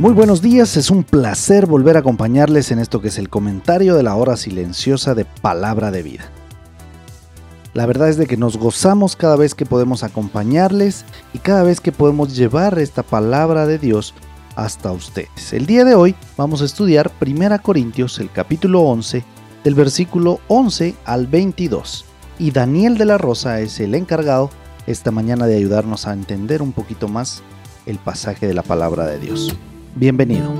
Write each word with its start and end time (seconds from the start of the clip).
Muy 0.00 0.14
buenos 0.14 0.40
días, 0.40 0.78
es 0.78 0.90
un 0.90 1.04
placer 1.04 1.66
volver 1.66 1.98
a 1.98 2.00
acompañarles 2.00 2.70
en 2.70 2.78
esto 2.78 3.02
que 3.02 3.08
es 3.08 3.18
el 3.18 3.28
comentario 3.28 3.94
de 3.94 4.02
la 4.02 4.14
hora 4.14 4.38
silenciosa 4.38 5.14
de 5.14 5.26
Palabra 5.26 5.90
de 5.90 6.02
Vida. 6.02 6.30
La 7.74 7.84
verdad 7.84 8.08
es 8.08 8.16
de 8.16 8.26
que 8.26 8.38
nos 8.38 8.56
gozamos 8.56 9.14
cada 9.14 9.36
vez 9.36 9.54
que 9.54 9.66
podemos 9.66 10.02
acompañarles 10.02 11.04
y 11.34 11.38
cada 11.38 11.64
vez 11.64 11.82
que 11.82 11.92
podemos 11.92 12.34
llevar 12.34 12.78
esta 12.78 13.02
palabra 13.02 13.66
de 13.66 13.76
Dios 13.76 14.14
hasta 14.56 14.90
ustedes. 14.90 15.52
El 15.52 15.66
día 15.66 15.84
de 15.84 15.94
hoy 15.94 16.14
vamos 16.38 16.62
a 16.62 16.64
estudiar 16.64 17.12
1 17.20 17.60
Corintios, 17.60 18.20
el 18.20 18.32
capítulo 18.32 18.80
11, 18.80 19.22
del 19.64 19.74
versículo 19.74 20.40
11 20.48 20.94
al 21.04 21.26
22. 21.26 22.06
Y 22.38 22.52
Daniel 22.52 22.96
de 22.96 23.04
la 23.04 23.18
Rosa 23.18 23.60
es 23.60 23.78
el 23.80 23.94
encargado 23.94 24.48
esta 24.86 25.10
mañana 25.10 25.46
de 25.46 25.58
ayudarnos 25.58 26.06
a 26.06 26.14
entender 26.14 26.62
un 26.62 26.72
poquito 26.72 27.06
más 27.06 27.42
el 27.84 27.98
pasaje 27.98 28.46
de 28.46 28.54
la 28.54 28.62
palabra 28.62 29.04
de 29.04 29.18
Dios. 29.18 29.54
Bienvenido. 29.96 30.52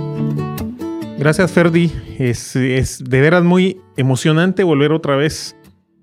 Gracias 1.19 1.53
Ferdi, 1.53 1.93
es, 2.19 2.55
de 2.55 3.21
veras 3.21 3.45
muy 3.45 3.79
emocionante 3.97 4.65
volver 4.65 4.93
otra 4.93 5.17
vez 5.17 5.57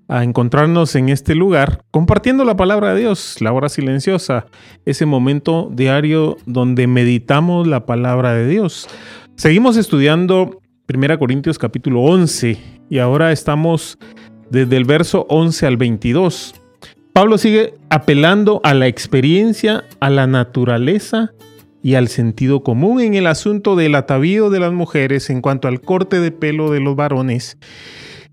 a 0.06 0.22
encontrarnos 0.22 0.94
en 0.94 1.08
este 1.08 1.34
lugar 1.34 1.84
compartiendo 1.90 2.44
la 2.44 2.56
palabra 2.56 2.94
de 2.94 3.00
Dios, 3.00 3.40
la 3.40 3.52
hora 3.52 3.68
silenciosa, 3.68 4.46
ese 4.86 5.06
momento 5.06 5.70
diario 5.72 6.36
donde 6.46 6.86
meditamos 6.86 7.66
la 7.66 7.84
palabra 7.84 8.32
de 8.32 8.46
Dios. 8.46 8.88
Seguimos 9.36 9.76
estudiando 9.76 10.60
1 10.88 11.18
Corintios 11.18 11.58
capítulo 11.58 12.02
11 12.02 12.56
y 12.88 12.98
ahora 12.98 13.32
estamos 13.32 13.98
desde 14.50 14.76
el 14.76 14.84
verso 14.84 15.26
11 15.28 15.66
al 15.66 15.76
22. 15.76 16.54
Pablo 17.12 17.36
sigue 17.36 17.74
apelando 17.90 18.60
a 18.62 18.72
la 18.74 18.86
experiencia, 18.86 19.84
a 19.98 20.08
la 20.08 20.26
naturaleza 20.28 21.32
y 21.82 21.94
al 21.94 22.08
sentido 22.08 22.62
común 22.62 23.00
en 23.00 23.14
el 23.14 23.26
asunto 23.26 23.76
del 23.76 23.94
atavío 23.94 24.50
de 24.50 24.60
las 24.60 24.72
mujeres 24.72 25.30
en 25.30 25.40
cuanto 25.40 25.68
al 25.68 25.80
corte 25.80 26.20
de 26.20 26.32
pelo 26.32 26.70
de 26.70 26.80
los 26.80 26.96
varones 26.96 27.58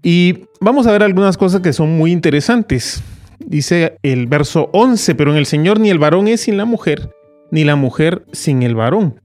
y 0.08 0.46
vamos 0.62 0.86
a 0.86 0.92
ver 0.92 1.02
algunas 1.02 1.36
cosas 1.36 1.62
que 1.62 1.74
son 1.74 1.98
muy 1.98 2.12
interesantes. 2.12 3.02
Dice 3.40 3.98
el 4.04 4.28
verso 4.28 4.70
11, 4.72 5.16
pero 5.16 5.32
en 5.32 5.38
el 5.38 5.48
Señor 5.48 5.80
ni 5.80 5.90
el 5.90 5.98
varón 5.98 6.28
es 6.28 6.42
sin 6.42 6.58
la 6.58 6.66
mujer, 6.66 7.10
ni 7.50 7.64
la 7.64 7.76
mujer 7.76 8.24
sin 8.32 8.62
el 8.62 8.76
varón. 8.76 9.20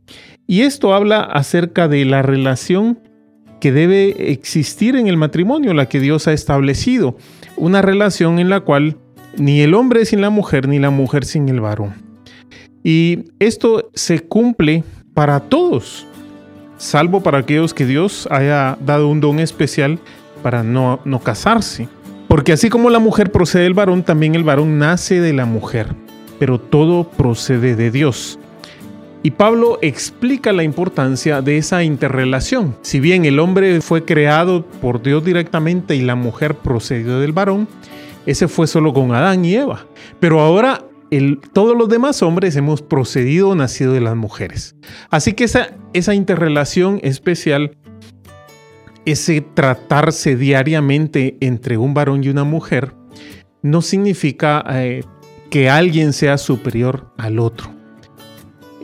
Y 0.47 0.63
esto 0.63 0.95
habla 0.95 1.21
acerca 1.21 1.87
de 1.87 2.07
la 2.07 2.23
relación 2.23 2.99
que 3.61 3.73
debe 3.73 4.33
existir 4.33 4.97
en 4.97 5.07
el 5.07 5.19
matrimonio, 5.19 5.75
la 5.75 5.87
que 5.87 6.01
Dios 6.01 6.27
ha 6.29 6.33
establecido. 6.33 7.19
Una 7.59 7.83
relación 7.83 8.39
en 8.39 8.49
la 8.49 8.61
cual 8.61 8.97
ni 9.37 9.61
el 9.61 9.75
hombre 9.75 10.01
es 10.01 10.09
sin 10.09 10.23
la 10.23 10.31
mujer, 10.31 10.67
ni 10.67 10.79
la 10.79 10.89
mujer 10.89 11.27
sin 11.27 11.51
el 11.51 11.61
varón. 11.61 12.10
Y 12.83 13.25
esto 13.39 13.91
se 13.95 14.21
cumple 14.21 14.85
para 15.15 15.41
todos, 15.41 16.07
salvo 16.79 17.23
para 17.23 17.39
aquellos 17.39 17.75
que 17.75 17.87
Dios 17.87 18.27
haya 18.31 18.79
dado 18.81 19.09
un 19.09 19.21
don 19.21 19.39
especial 19.39 19.99
para 20.43 20.63
no, 20.63 21.01
no 21.05 21.21
casarse. 21.21 21.89
Porque 22.29 22.53
así 22.53 22.71
como 22.71 22.91
la 22.91 23.01
mujer 23.01 23.33
procede 23.33 23.65
del 23.65 23.75
varón, 23.75 24.03
también 24.03 24.35
el 24.35 24.45
varón 24.45 24.79
nace 24.79 25.21
de 25.21 25.33
la 25.33 25.47
mujer, 25.47 25.89
pero 26.39 26.61
todo 26.61 27.05
procede 27.05 27.75
de 27.75 27.91
Dios. 27.91 28.39
Y 29.23 29.33
Pablo 29.33 29.79
explica 29.83 30.53
la 30.53 30.63
importancia 30.63 31.43
de 31.43 31.59
esa 31.59 31.83
interrelación. 31.85 32.77
Si 32.81 33.01
bien 33.01 33.27
el 33.27 33.39
hombre 33.39 33.83
fue 33.83 34.07
creado 34.07 34.65
por 34.65 35.03
Dios 35.03 35.23
directamente 35.23 35.95
y 35.95 36.01
la 36.01 36.15
mujer 36.15 36.55
procedió 36.55 37.19
del 37.21 37.33
varón, 37.33 37.69
ese 38.25 38.49
fue 38.49 38.67
solo 38.67 38.95
con 38.95 39.13
Adán 39.15 39.45
y 39.45 39.55
Eva. 39.55 39.85
Pero 40.21 40.41
ahora 40.41 40.85
todos 41.53 41.77
los 41.77 41.89
demás 41.89 42.23
hombres 42.23 42.57
hemos 42.57 42.83
procedido 42.83 43.55
nacido 43.55 43.93
de 43.93 44.01
las 44.01 44.17
mujeres. 44.17 44.77
Así 45.11 45.33
que 45.33 45.45
esa, 45.45 45.77
esa 45.93 46.15
interrelación 46.15 47.01
especial 47.03 47.77
ese 49.05 49.41
tratarse 49.41 50.37
diariamente 50.37 51.37
entre 51.41 51.79
un 51.79 51.95
varón 51.95 52.23
y 52.25 52.29
una 52.29 52.45
mujer 52.45 52.95
no 53.63 53.83
significa 53.83 54.65
eh, 54.71 55.03
que 55.51 55.69
alguien 55.69 56.13
sea 56.13 56.39
superior 56.39 57.13
al 57.17 57.39
otro. 57.39 57.71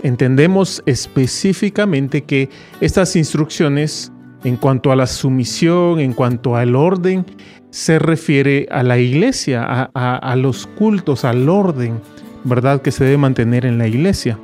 Entendemos 0.02 0.82
específicamente 0.86 2.24
que 2.24 2.50
estas 2.80 3.16
instrucciones 3.16 4.12
en 4.44 4.56
cuanto 4.56 4.92
a 4.92 4.96
la 4.96 5.06
sumisión, 5.06 6.00
en 6.00 6.12
cuanto 6.12 6.56
al 6.56 6.76
orden, 6.76 7.24
se 7.70 7.98
refiere 7.98 8.66
a 8.70 8.82
la 8.82 8.98
iglesia, 8.98 9.90
a, 9.92 10.36
los 10.36 10.66
cultos, 10.66 11.24
al 11.24 11.48
orden, 11.48 12.00
¿verdad? 12.44 12.80
Que 12.80 12.92
se 12.92 13.04
debe 13.04 13.18
mantener 13.18 13.66
en 13.66 13.78
la 13.78 13.88
iglesia. 13.88 14.38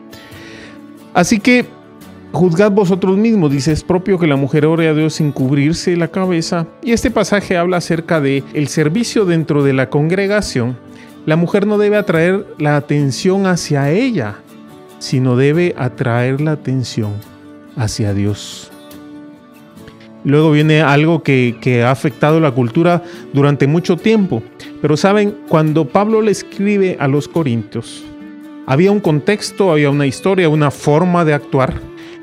Así 1.15 1.39
que 1.39 1.67
Juzgad 2.33 2.73
vosotros 2.73 3.19
mismos, 3.19 3.51
dice, 3.51 3.73
es 3.73 3.85
propio 3.85 4.19
que 4.19 4.27
la 4.27 4.37
mujer 4.37 4.65
ore 4.65 4.89
a 4.89 4.95
Dios 4.95 5.15
sin 5.15 5.33
cubrirse 5.33 5.97
la 5.97 6.09
cabeza. 6.09 6.67
Y 6.83 6.93
este 6.93 7.11
pasaje 7.11 7.59
habla 7.59 7.77
acerca 7.77 8.23
de 8.23 8.43
el 8.55 8.69
servicio 8.69 9.27
dentro 9.27 9.63
de 9.63 9.75
la 9.75 9.91
congregación. 9.91 10.79
La 11.27 11.37
mujer 11.37 11.67
no 11.67 11.77
debe 11.77 11.99
atraer 11.99 12.47
la 12.59 12.77
atención 12.77 13.47
hacia 13.47 13.91
ella, 13.91 14.37
sino 14.99 15.37
debe 15.37 15.75
atraer 15.77 16.41
la 16.41 16.53
atención 16.53 17.13
hacia 17.77 18.15
Dios. 18.15 18.72
Luego 20.25 20.51
viene 20.51 20.83
algo 20.83 21.23
que, 21.23 21.83
ha 21.85 21.91
afectado 21.91 22.41
la 22.41 22.53
cultura 22.53 23.03
durante 23.33 23.67
mucho 23.67 23.97
tiempo. 23.97 24.43
Pero 24.81 24.97
saben, 24.97 25.35
cuando 25.49 25.87
Pablo 25.87 26.23
le 26.23 26.31
escribe 26.31 26.97
a 27.01 27.09
los 27.09 27.29
corintios, 27.29 28.05
había 28.67 28.93
un 28.93 29.01
contexto, 29.01 29.73
había 29.73 29.91
una 29.91 30.07
historia, 30.07 30.49
una 30.49 30.71
forma 30.71 31.25
de 31.25 31.35
actuar 31.35 31.75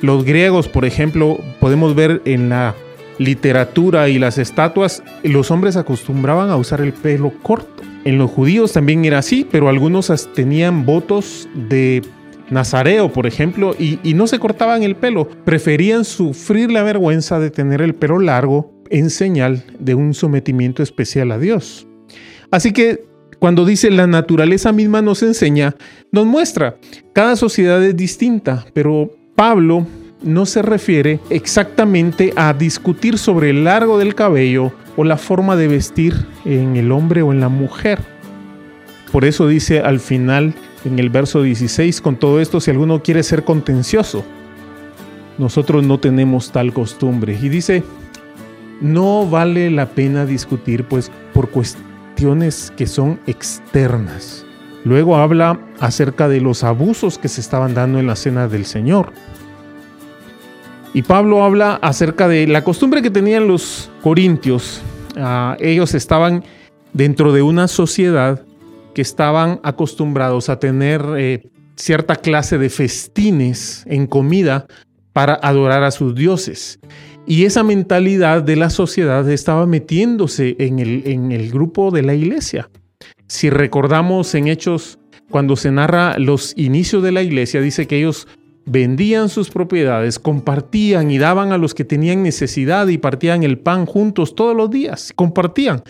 los 0.01 0.23
griegos, 0.23 0.69
por 0.69 0.85
ejemplo, 0.85 1.39
podemos 1.59 1.93
ver 1.93 2.21
en 2.23 2.49
la 2.49 2.73
literatura 3.17 4.07
y 4.07 4.17
las 4.17 4.37
estatuas, 4.37 5.03
los 5.23 5.51
hombres 5.51 5.75
acostumbraban 5.75 6.49
a 6.49 6.55
usar 6.55 6.79
el 6.79 6.93
pelo 6.93 7.33
corto. 7.43 7.83
En 8.05 8.17
los 8.17 8.31
judíos 8.31 8.71
también 8.71 9.03
era 9.03 9.17
así, 9.17 9.45
pero 9.49 9.67
algunos 9.67 10.29
tenían 10.33 10.85
votos 10.85 11.49
de 11.53 12.01
Nazareo, 12.51 13.11
por 13.11 13.27
ejemplo, 13.27 13.75
y, 13.77 13.99
no 14.13 14.27
se 14.27 14.39
cortaban 14.39 14.83
el 14.83 14.95
pelo. 14.95 15.27
Preferían 15.45 16.05
sufrir 16.05 16.71
la 16.71 16.83
vergüenza 16.83 17.39
de 17.39 17.51
tener 17.51 17.81
el 17.81 17.95
pelo 17.95 18.19
largo 18.19 18.73
en 18.89 19.09
señal 19.09 19.63
de 19.79 19.95
un 19.95 20.13
sometimiento 20.13 20.81
especial 20.83 21.31
a 21.31 21.37
Dios. 21.39 21.87
Así 22.51 22.73
que 22.73 23.05
cuando 23.37 23.65
dice 23.65 23.91
la 23.91 24.07
naturaleza 24.07 24.71
misma 24.71 25.01
nos 25.01 25.23
enseña, 25.23 25.75
nos 26.11 26.25
muestra, 26.25 26.77
cada 27.13 27.35
sociedad 27.35 27.83
es 27.83 27.95
distinta, 27.95 28.65
pero 28.73 29.15
Pablo 29.35 29.87
no 30.21 30.45
se 30.45 30.61
refiere 30.61 31.19
exactamente 31.29 32.33
a 32.35 32.53
discutir 32.53 33.17
sobre 33.17 33.51
el 33.51 33.63
largo 33.63 33.97
del 33.97 34.15
cabello 34.15 34.73
o 34.97 35.05
la 35.05 35.17
forma 35.17 35.55
de 35.55 35.67
vestir 35.67 36.13
en 36.43 36.75
el 36.75 36.91
hombre 36.91 37.21
o 37.21 37.31
en 37.31 37.39
la 37.39 37.47
mujer. 37.47 37.99
Por 39.11 39.23
eso 39.23 39.47
dice 39.47 39.79
al 39.79 39.99
final 39.99 40.53
en 40.85 40.99
el 40.99 41.09
verso 41.09 41.41
16, 41.41 42.01
con 42.01 42.15
todo 42.15 42.39
esto, 42.39 42.59
si 42.59 42.71
alguno 42.71 43.01
quiere 43.03 43.23
ser 43.23 43.43
contencioso, 43.43 44.23
nosotros 45.37 45.83
no 45.83 45.99
tenemos 45.99 46.51
tal 46.51 46.73
costumbre. 46.73 47.37
Y 47.41 47.49
dice, 47.49 47.83
no 48.81 49.27
vale 49.27 49.69
la 49.71 49.87
pena 49.87 50.25
discutir 50.25 50.85
pues 50.85 51.11
por 51.33 51.49
cuestiones 51.49 52.71
que 52.77 52.87
son 52.87 53.19
externas. 53.27 54.45
Luego 54.85 55.17
habla 55.17 55.59
acerca 55.79 56.27
de 56.27 56.41
los 56.41 56.63
abusos 56.63 57.17
que 57.17 57.27
se 57.27 57.41
estaban 57.41 57.73
dando 57.73 57.99
en 57.99 58.07
la 58.07 58.15
cena 58.15 58.47
del 58.47 58.65
Señor. 58.65 59.11
Y 60.93 61.03
Pablo 61.03 61.43
habla 61.43 61.75
acerca 61.81 62.27
de 62.27 62.47
la 62.47 62.63
costumbre 62.63 63.01
que 63.01 63.11
tenían 63.11 63.47
los 63.47 63.91
corintios. 64.01 64.81
Ah, 65.17 65.55
ellos 65.59 65.93
estaban 65.93 66.43
dentro 66.93 67.31
de 67.33 67.41
una 67.41 67.67
sociedad 67.67 68.41
que 68.93 69.01
estaban 69.01 69.59
acostumbrados 69.63 70.49
a 70.49 70.59
tener 70.59 71.03
eh, 71.17 71.49
cierta 71.75 72.15
clase 72.15 72.57
de 72.57 72.69
festines 72.69 73.83
en 73.87 74.07
comida 74.07 74.67
para 75.13 75.35
adorar 75.35 75.83
a 75.83 75.91
sus 75.91 76.15
dioses. 76.15 76.79
Y 77.25 77.45
esa 77.45 77.63
mentalidad 77.63 78.41
de 78.43 78.55
la 78.55 78.69
sociedad 78.69 79.29
estaba 79.29 79.65
metiéndose 79.65 80.55
en 80.59 80.79
el, 80.79 81.03
en 81.05 81.31
el 81.31 81.51
grupo 81.51 81.91
de 81.91 82.01
la 82.01 82.15
iglesia. 82.15 82.69
Si 83.27 83.49
recordamos 83.49 84.33
en 84.35 84.47
Hechos, 84.47 84.97
cuando 85.29 85.55
se 85.55 85.71
narra 85.71 86.17
los 86.17 86.53
inicios 86.57 87.03
de 87.03 87.11
la 87.11 87.21
iglesia, 87.21 87.61
dice 87.61 87.85
que 87.85 87.97
ellos 87.97 88.27
vendían 88.65 89.29
sus 89.29 89.49
propiedades, 89.49 90.19
compartían 90.19 91.11
y 91.11 91.17
daban 91.17 91.51
a 91.51 91.57
los 91.57 91.73
que 91.73 91.85
tenían 91.85 92.23
necesidad 92.23 92.87
y 92.87 92.97
partían 92.97 93.43
el 93.43 93.57
pan 93.57 93.85
juntos 93.85 94.35
todos 94.35 94.55
los 94.55 94.69
días, 94.69 95.13
compartían. 95.15 95.83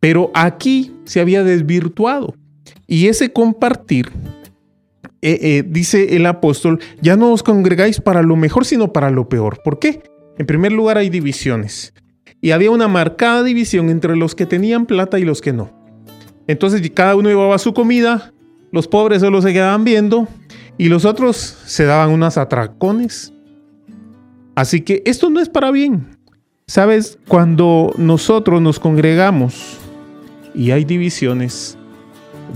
Pero 0.00 0.30
aquí 0.34 0.92
se 1.04 1.20
había 1.20 1.44
desvirtuado. 1.44 2.34
Y 2.86 3.06
ese 3.06 3.32
compartir, 3.32 4.10
eh, 5.22 5.38
eh, 5.42 5.64
dice 5.66 6.16
el 6.16 6.26
apóstol, 6.26 6.80
ya 7.00 7.16
no 7.16 7.32
os 7.32 7.42
congregáis 7.42 8.00
para 8.00 8.22
lo 8.22 8.34
mejor, 8.36 8.64
sino 8.64 8.92
para 8.92 9.10
lo 9.10 9.28
peor. 9.28 9.60
¿Por 9.62 9.78
qué? 9.78 10.02
En 10.38 10.46
primer 10.46 10.72
lugar 10.72 10.96
hay 10.96 11.10
divisiones. 11.10 11.92
Y 12.40 12.52
había 12.52 12.70
una 12.70 12.88
marcada 12.88 13.42
división 13.42 13.90
entre 13.90 14.16
los 14.16 14.34
que 14.34 14.46
tenían 14.46 14.86
plata 14.86 15.18
y 15.18 15.24
los 15.24 15.42
que 15.42 15.52
no. 15.52 15.70
Entonces 16.46 16.80
cada 16.94 17.14
uno 17.14 17.28
llevaba 17.28 17.58
su 17.58 17.74
comida, 17.74 18.32
los 18.72 18.88
pobres 18.88 19.20
solo 19.20 19.42
se 19.42 19.52
quedaban 19.52 19.84
viendo 19.84 20.26
y 20.78 20.88
los 20.88 21.04
otros 21.04 21.36
se 21.36 21.84
daban 21.84 22.10
unas 22.10 22.38
atracones. 22.38 23.34
Así 24.54 24.80
que 24.80 25.02
esto 25.04 25.28
no 25.28 25.40
es 25.40 25.48
para 25.48 25.70
bien. 25.70 26.16
Sabes, 26.66 27.18
cuando 27.28 27.92
nosotros 27.98 28.62
nos 28.62 28.78
congregamos 28.78 29.79
y 30.54 30.70
hay 30.70 30.84
divisiones, 30.84 31.76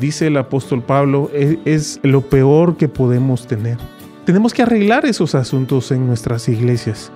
dice 0.00 0.26
el 0.26 0.37
apóstol 0.37 0.82
Pablo, 0.82 1.31
es, 1.32 2.00
lo 2.02 2.23
peor 2.23 2.76
que 2.76 2.88
podemos 2.88 3.46
tener. 3.46 3.79
Tenemos 4.25 4.55
que 4.55 4.62
arreglar 4.62 5.05
esos 5.05 5.35
asuntos 5.35 5.91
en 5.91 6.06
nuestras 6.06 6.49
iglesias 6.49 7.12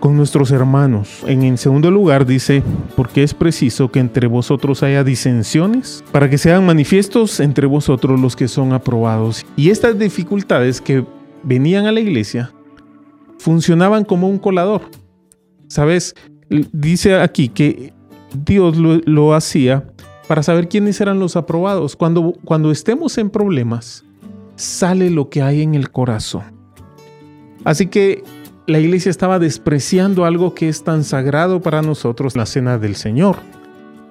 con 0.00 0.16
nuestros 0.16 0.52
hermanos. 0.52 1.24
En 1.26 1.42
el 1.42 1.58
segundo 1.58 1.90
lugar 1.90 2.24
dice, 2.24 2.62
porque 2.94 3.24
es 3.24 3.34
preciso 3.34 3.90
que 3.90 3.98
entre 3.98 4.28
vosotros 4.28 4.82
haya 4.84 5.02
disensiones, 5.02 6.04
para 6.12 6.30
que 6.30 6.38
sean 6.38 6.64
manifiestos 6.64 7.40
entre 7.40 7.66
vosotros 7.66 8.20
los 8.20 8.36
que 8.36 8.46
son 8.46 8.72
aprobados. 8.72 9.44
Y 9.56 9.70
estas 9.70 9.98
dificultades 9.98 10.80
que 10.80 11.04
venían 11.42 11.86
a 11.86 11.92
la 11.92 12.00
iglesia 12.00 12.52
funcionaban 13.38 14.04
como 14.04 14.28
un 14.28 14.38
colador. 14.38 14.82
¿Sabes? 15.66 16.14
Dice 16.48 17.16
aquí 17.16 17.48
que 17.48 17.92
Dios 18.32 18.76
lo 18.76 19.34
hacía 19.34 19.84
para 20.28 20.42
saber 20.42 20.68
quiénes 20.68 21.00
eran 21.00 21.18
los 21.18 21.34
aprobados. 21.36 21.96
Cuando, 21.96 22.34
cuando 22.44 22.70
estemos 22.70 23.16
en 23.18 23.30
problemas, 23.30 24.04
sale 24.54 25.10
lo 25.10 25.30
que 25.30 25.42
hay 25.42 25.62
en 25.62 25.74
el 25.74 25.90
corazón. 25.90 26.44
Así 27.64 27.86
que 27.86 28.22
la 28.66 28.78
iglesia 28.78 29.10
estaba 29.10 29.38
despreciando 29.38 30.26
algo 30.26 30.54
que 30.54 30.68
es 30.68 30.84
tan 30.84 31.02
sagrado 31.02 31.62
para 31.62 31.80
nosotros, 31.80 32.36
la 32.36 32.44
cena 32.44 32.78
del 32.78 32.94
Señor. 32.94 33.36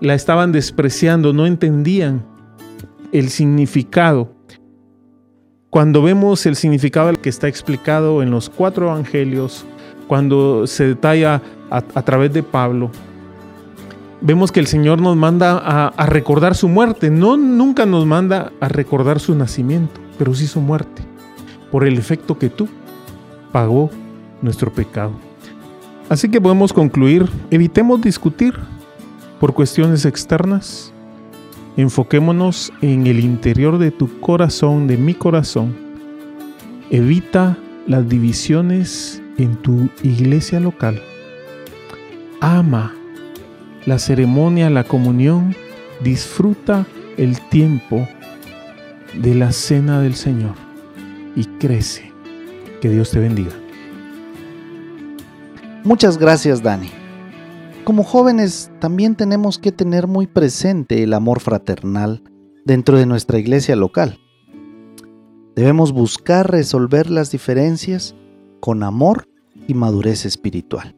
La 0.01 0.15
estaban 0.15 0.51
despreciando, 0.51 1.33
no 1.33 1.45
entendían 1.45 2.25
el 3.11 3.29
significado. 3.29 4.33
Cuando 5.69 6.01
vemos 6.01 6.47
el 6.47 6.55
significado 6.55 7.13
que 7.13 7.29
está 7.29 7.47
explicado 7.47 8.23
en 8.23 8.31
los 8.31 8.49
cuatro 8.49 8.87
evangelios, 8.87 9.65
cuando 10.07 10.65
se 10.65 10.87
detalla 10.87 11.43
a, 11.69 11.77
a 11.77 12.01
través 12.01 12.33
de 12.33 12.41
Pablo, 12.41 12.89
vemos 14.21 14.51
que 14.51 14.59
el 14.59 14.67
Señor 14.67 15.01
nos 15.01 15.15
manda 15.15 15.57
a, 15.57 16.05
recordar 16.05 16.55
su 16.55 16.67
muerte. 16.67 17.09
No 17.09 17.37
nunca 17.37 17.85
nos 17.85 18.05
manda 18.05 18.51
a 18.59 18.67
recordar 18.67 19.19
su 19.19 19.35
nacimiento, 19.35 19.99
pero 20.17 20.33
sí 20.33 20.47
su 20.47 20.61
muerte, 20.61 21.03
por 21.71 21.85
el 21.85 21.97
efecto 21.97 22.37
que 22.37 22.49
tú 22.49 22.67
pagó 23.51 23.89
nuestro 24.41 24.71
pecado. 24.71 25.13
Así 26.09 26.29
que 26.29 26.39
podemos 26.39 26.73
concluir, 26.73 27.29
evitemos 27.51 28.01
discutir 28.01 28.53
por 29.39 29.53
cuestiones 29.53 30.05
externas, 30.05 30.93
enfoquémonos 31.75 32.71
en 32.81 33.07
el 33.07 33.19
interior 33.19 33.77
de 33.77 33.91
tu 33.91 34.19
corazón, 34.19 34.87
de 34.87 34.97
mi 34.97 35.13
corazón. 35.13 35.75
Evita 36.89 37.57
las 37.85 38.07
divisiones 38.07 39.21
en 39.37 39.57
tu 39.57 39.89
iglesia 40.01 40.59
local. 40.59 41.01
Ama 42.39 42.93
la 43.87 43.97
ceremonia, 43.99 44.69
la 44.69 44.83
comunión, 44.83 45.55
disfruta 46.03 46.85
el 47.17 47.39
tiempo 47.49 48.05
de 49.19 49.33
la 49.33 49.53
cena 49.53 50.01
del 50.01 50.13
Señor 50.13 50.55
y 51.35 51.45
crece. 51.45 52.11
Que 52.81 52.89
Dios 52.89 53.09
te 53.09 53.19
bendiga. 53.19 53.53
Muchas 55.83 56.17
gracias, 56.17 56.61
Dani. 56.61 56.89
Como 57.85 58.03
jóvenes 58.03 58.69
también 58.79 59.15
tenemos 59.15 59.57
que 59.57 59.71
tener 59.71 60.05
muy 60.05 60.27
presente 60.27 61.01
el 61.01 61.13
amor 61.13 61.39
fraternal 61.39 62.21
dentro 62.65 62.97
de 62.97 63.05
nuestra 63.05 63.39
iglesia 63.39 63.77
local. 63.77 64.19
Debemos 65.55 65.93
buscar 65.93 66.51
resolver 66.51 67.09
las 67.09 67.31
diferencias 67.31 68.15
con 68.59 68.83
amor 68.83 69.29
y 69.65 69.73
madurez 69.73 70.25
espiritual. 70.25 70.93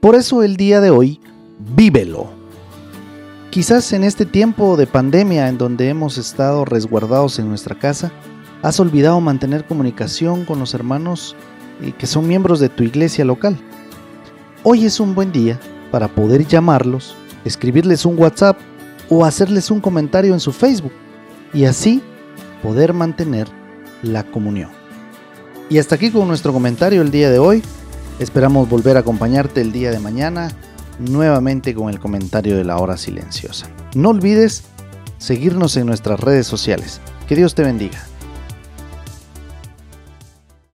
Por 0.00 0.16
eso 0.16 0.42
el 0.42 0.56
día 0.56 0.80
de 0.80 0.90
hoy, 0.90 1.20
vívelo. 1.58 2.28
Quizás 3.50 3.92
en 3.92 4.04
este 4.04 4.26
tiempo 4.26 4.76
de 4.76 4.86
pandemia 4.86 5.48
en 5.48 5.58
donde 5.58 5.88
hemos 5.88 6.18
estado 6.18 6.64
resguardados 6.64 7.38
en 7.38 7.48
nuestra 7.48 7.78
casa, 7.78 8.12
has 8.62 8.78
olvidado 8.78 9.20
mantener 9.20 9.64
comunicación 9.64 10.44
con 10.44 10.58
los 10.58 10.74
hermanos 10.74 11.34
eh, 11.80 11.92
que 11.96 12.06
son 12.06 12.26
miembros 12.26 12.60
de 12.60 12.68
tu 12.68 12.82
iglesia 12.82 13.24
local. 13.24 13.56
Hoy 14.64 14.84
es 14.84 15.00
un 15.00 15.14
buen 15.14 15.32
día 15.32 15.58
para 15.90 16.08
poder 16.08 16.46
llamarlos, 16.46 17.16
escribirles 17.44 18.04
un 18.04 18.18
WhatsApp 18.18 18.58
o 19.08 19.24
hacerles 19.24 19.70
un 19.70 19.80
comentario 19.80 20.34
en 20.34 20.40
su 20.40 20.52
Facebook 20.52 20.92
y 21.54 21.64
así 21.64 22.02
poder 22.62 22.92
mantener 22.92 23.48
la 24.02 24.24
comunión. 24.24 24.70
Y 25.70 25.78
hasta 25.78 25.94
aquí 25.94 26.10
con 26.10 26.28
nuestro 26.28 26.52
comentario 26.52 27.02
el 27.02 27.10
día 27.10 27.30
de 27.30 27.38
hoy. 27.38 27.62
Esperamos 28.18 28.68
volver 28.68 28.96
a 28.96 29.00
acompañarte 29.00 29.60
el 29.60 29.70
día 29.70 29.92
de 29.92 30.00
mañana 30.00 30.50
nuevamente 30.98 31.74
con 31.74 31.88
el 31.88 31.98
comentario 31.98 32.56
de 32.56 32.64
la 32.64 32.78
hora 32.78 32.96
silenciosa. 32.96 33.68
No 33.94 34.10
olvides 34.10 34.64
seguirnos 35.18 35.76
en 35.76 35.86
nuestras 35.86 36.20
redes 36.20 36.46
sociales. 36.46 37.00
Que 37.28 37.36
Dios 37.36 37.54
te 37.54 37.62
bendiga. 37.62 38.07